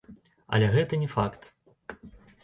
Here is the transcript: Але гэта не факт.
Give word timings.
Але 0.55 0.69
гэта 0.75 0.99
не 1.01 1.09
факт. 1.15 1.41